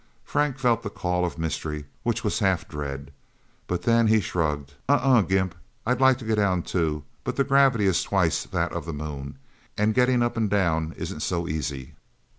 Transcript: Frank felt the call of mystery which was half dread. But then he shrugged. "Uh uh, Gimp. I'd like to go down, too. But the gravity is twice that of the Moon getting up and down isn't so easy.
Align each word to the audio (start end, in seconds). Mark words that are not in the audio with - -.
Frank 0.23 0.57
felt 0.57 0.81
the 0.81 0.89
call 0.89 1.25
of 1.25 1.37
mystery 1.37 1.85
which 2.01 2.23
was 2.23 2.39
half 2.39 2.67
dread. 2.67 3.11
But 3.67 3.83
then 3.83 4.07
he 4.07 4.19
shrugged. 4.19 4.73
"Uh 4.89 4.93
uh, 4.93 5.21
Gimp. 5.21 5.53
I'd 5.85 6.01
like 6.01 6.17
to 6.17 6.25
go 6.25 6.33
down, 6.33 6.63
too. 6.63 7.03
But 7.23 7.35
the 7.35 7.43
gravity 7.43 7.85
is 7.85 8.01
twice 8.01 8.45
that 8.45 8.73
of 8.73 8.85
the 8.87 8.93
Moon 8.93 9.37
getting 9.77 10.23
up 10.23 10.37
and 10.37 10.49
down 10.49 10.93
isn't 10.97 11.19
so 11.21 11.47
easy. 11.47 11.93